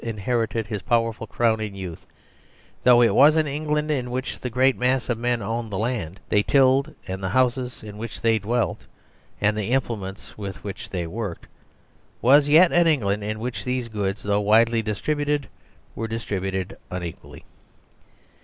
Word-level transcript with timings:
inherited 0.03 0.65
his 0.65 0.81
power 0.81 1.13
ful 1.13 1.27
Crown 1.27 1.59
in 1.61 1.75
youth, 1.75 2.07
though 2.83 3.03
it 3.03 3.13
was 3.13 3.35
an 3.35 3.45
England 3.45 3.91
in 3.91 4.09
which 4.09 4.39
the 4.39 4.49
great 4.49 4.75
mass 4.75 5.09
of 5.09 5.17
men 5.19 5.43
owned 5.43 5.69
the 5.71 5.77
land 5.77 6.19
they 6.29 6.41
tilled 6.41 6.95
and 7.07 7.21
the 7.21 7.29
houses 7.29 7.83
in 7.83 7.99
which 7.99 8.19
they 8.21 8.39
dwelt, 8.39 8.87
and 9.39 9.55
the 9.55 9.65
im 9.69 9.79
58 9.79 9.79
THE 9.79 9.79
DISTRIBUTIVE 9.79 9.85
FAILED 9.85 9.85
plements 9.85 10.37
with 10.39 10.63
which 10.63 10.89
they 10.89 11.05
worked, 11.05 11.45
was 12.19 12.49
yet 12.49 12.71
an 12.71 12.87
Eng 12.87 13.01
land 13.01 13.23
in 13.23 13.39
which 13.39 13.63
these 13.63 13.89
goods, 13.89 14.23
though 14.23 14.41
widely 14.41 14.81
distributed, 14.81 15.47
were 15.93 16.07
distributed 16.07 16.75
unequally. 16.89 17.45